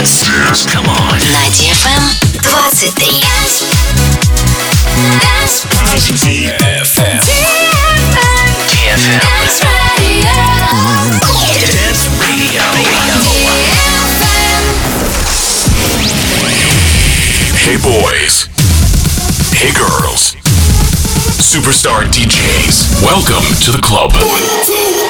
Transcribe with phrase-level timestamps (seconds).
[0.00, 0.24] Dance.
[0.24, 0.64] Dance.
[0.64, 1.18] Come on.
[1.28, 2.00] На DFM
[2.40, 2.96] 23.
[6.16, 7.20] DFM.
[8.64, 9.20] DFM.
[11.66, 12.64] Dance Radio.
[17.60, 18.48] Hey boys.
[19.52, 20.34] Hey girls.
[21.44, 23.04] Superstar DJs.
[23.04, 25.09] Welcome to the club.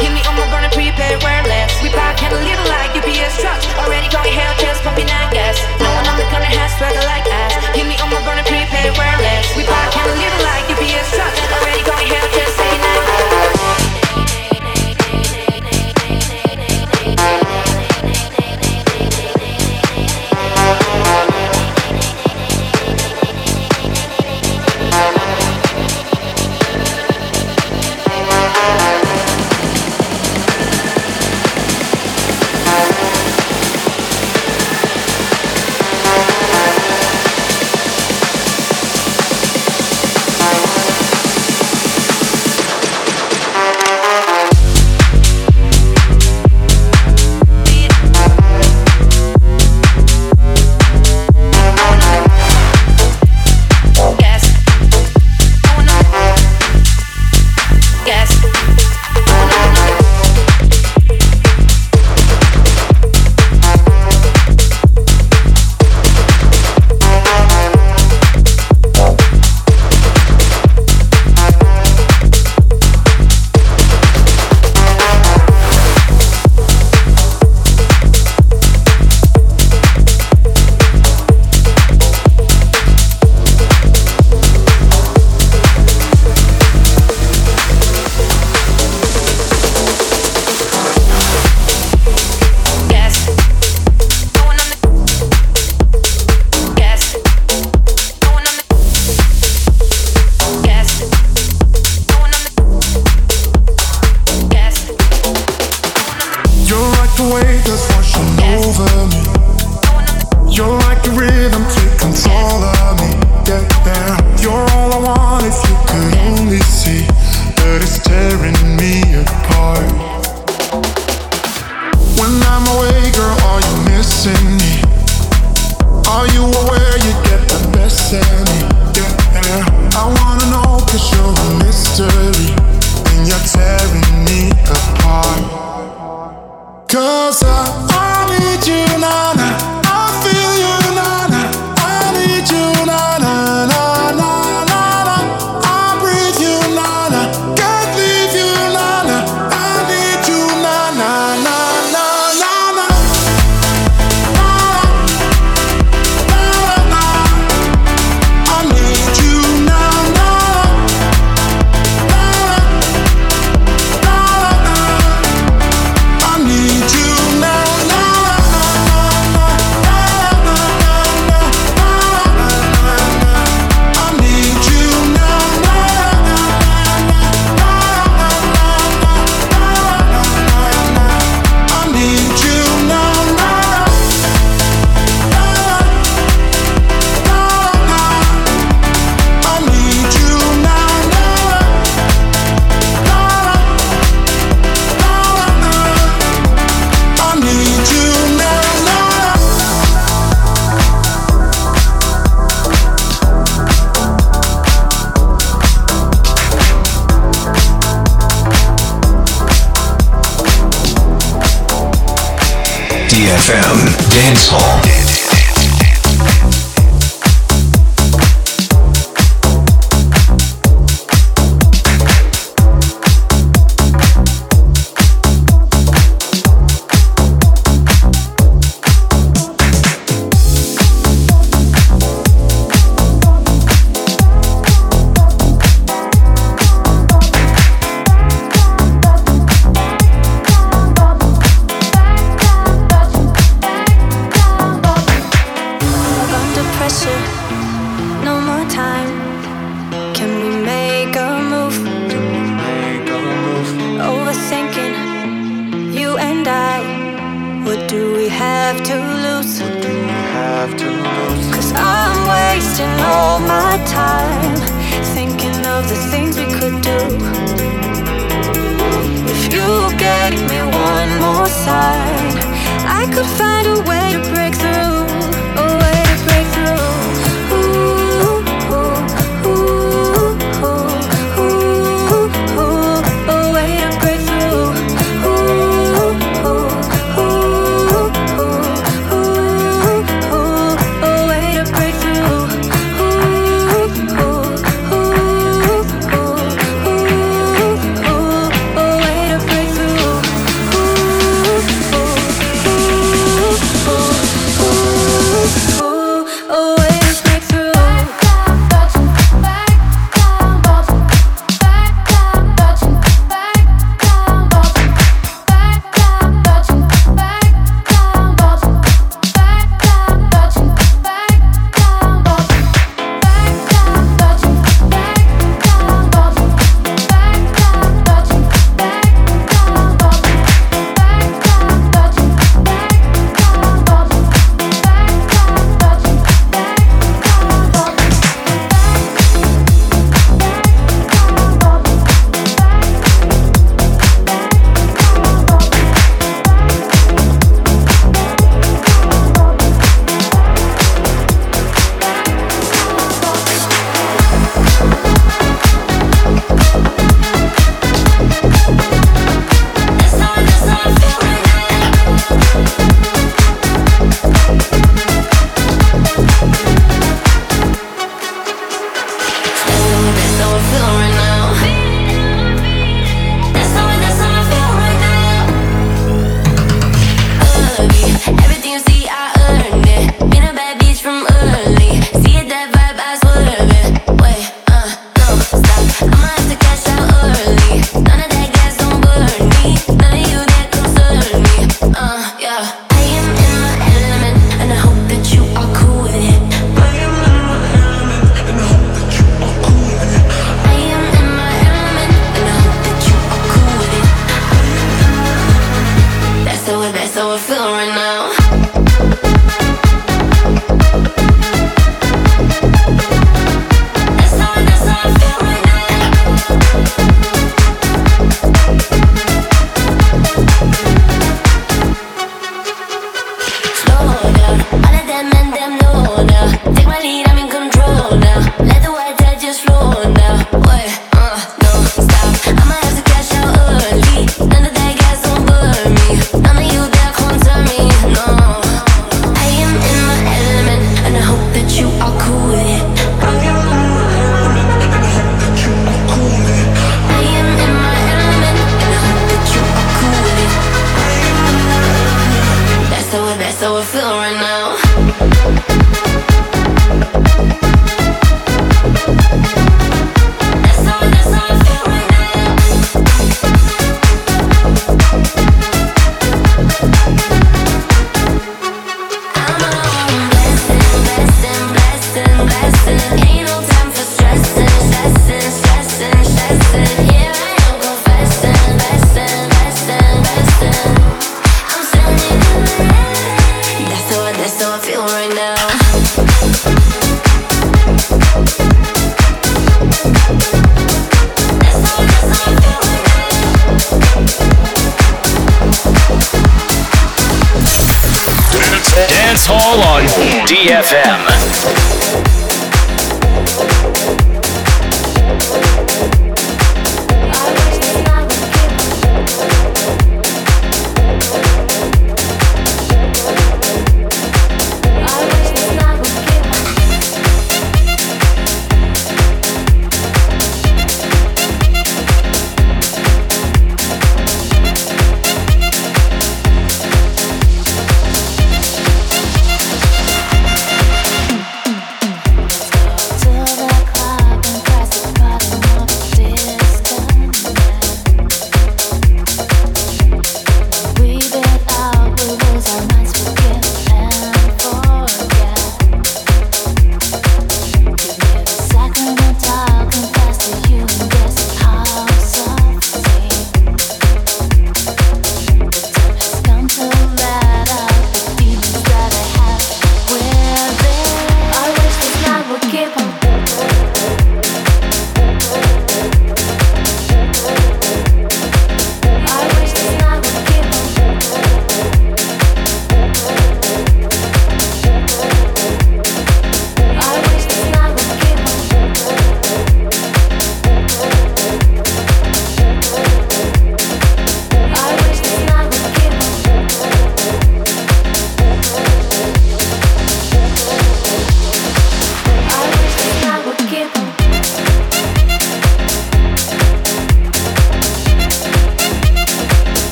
[0.00, 1.76] Hit me on my burner, prepared, wear less.
[1.82, 3.68] We pack and a little like UPS trucks.
[3.76, 5.79] Already going hell, just pumping that gas.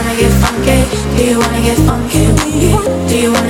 [0.00, 0.78] wanna get funky?
[1.16, 2.24] Do you wanna get funky?
[3.08, 3.49] Do you wanna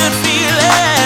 [0.00, 0.99] good feeling.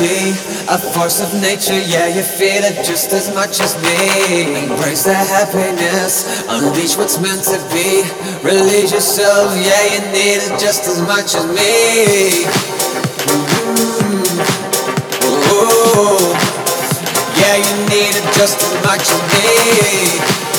[0.00, 1.78] A force of nature.
[1.78, 4.64] Yeah, you feel it just as much as me.
[4.64, 8.04] Embrace the happiness, unleash what's meant to be.
[8.44, 12.44] Release yourself, yeah, you need it just as much as me.
[13.24, 14.36] Mm-hmm.
[15.54, 16.34] Ooh.
[17.40, 20.55] Yeah, you need it just as much as me.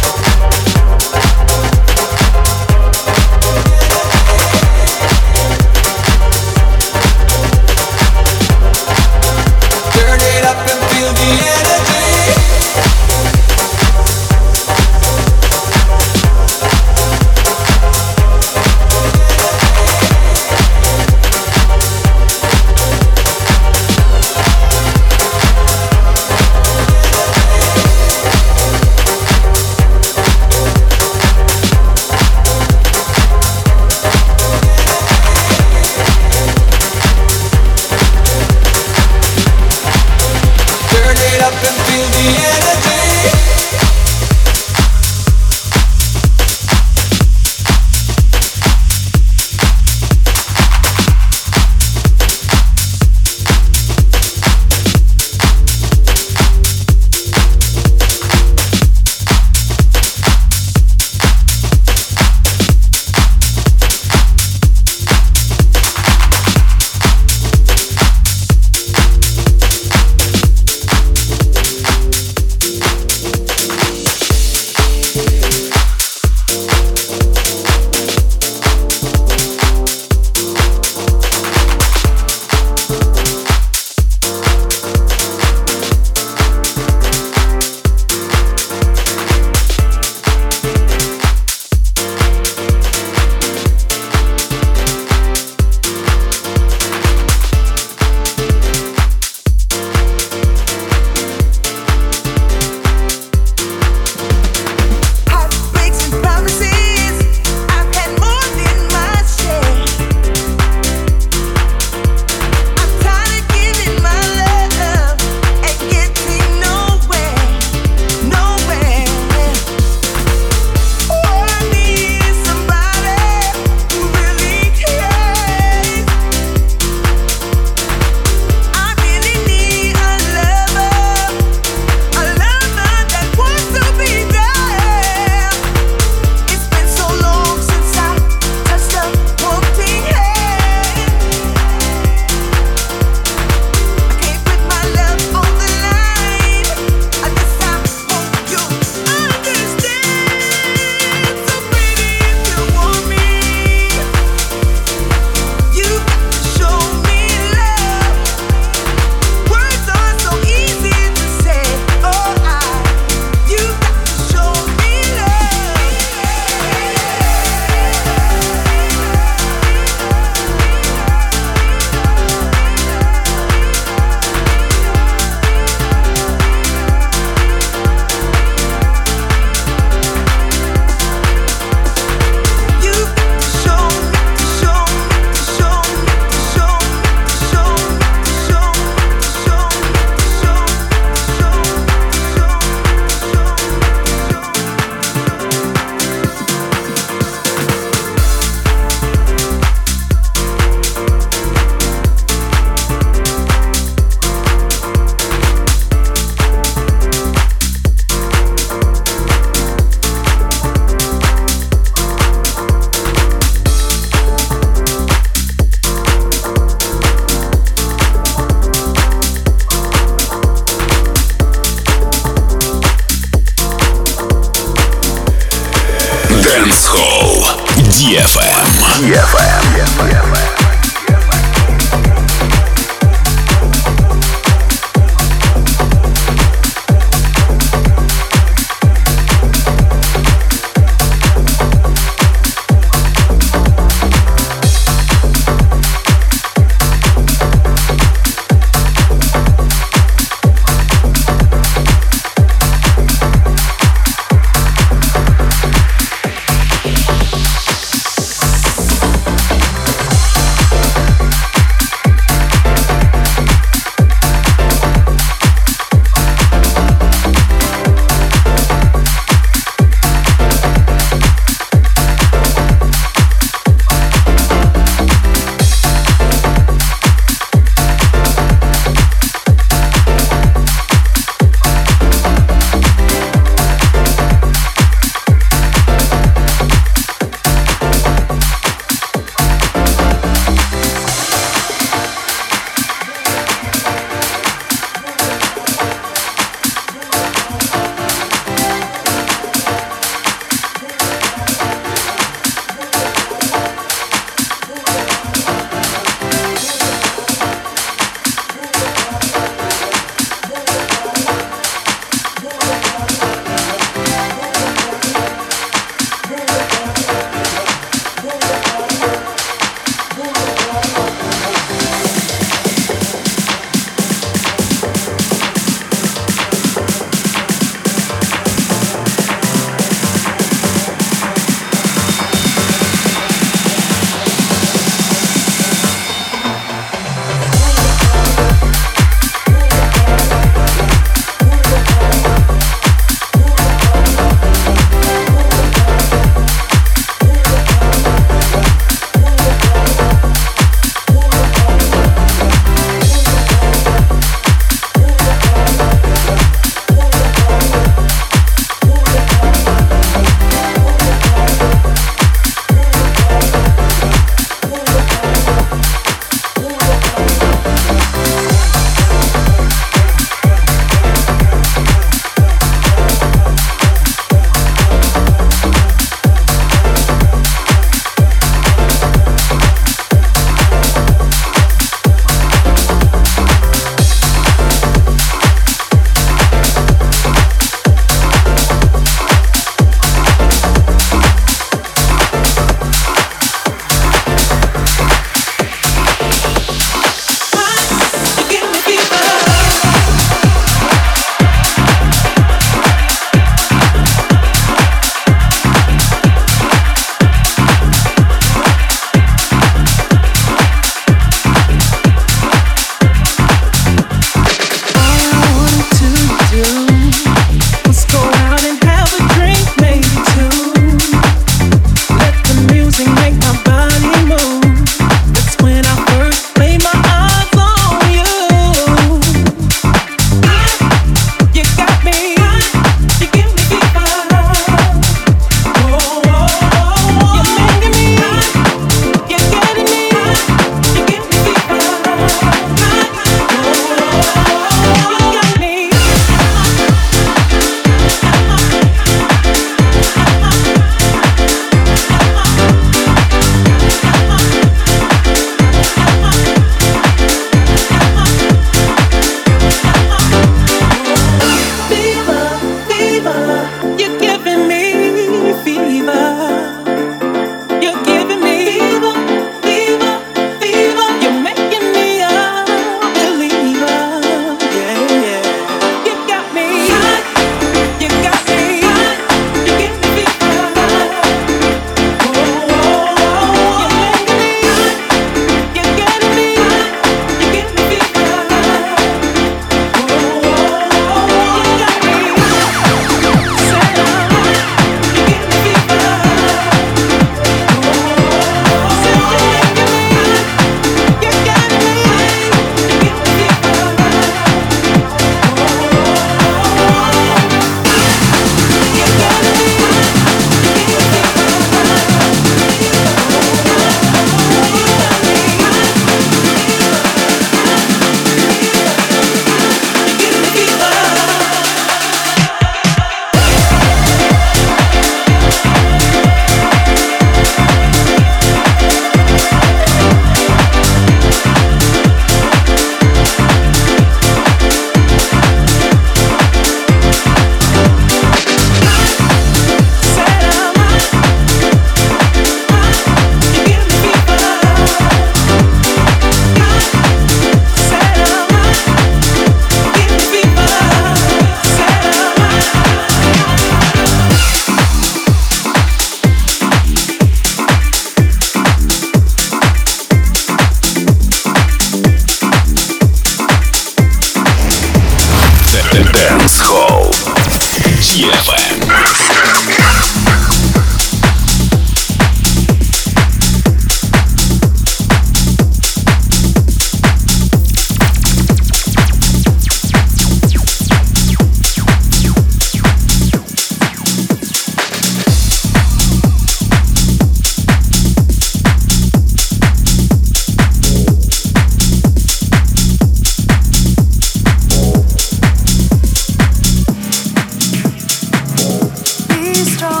[599.63, 600.00] destroy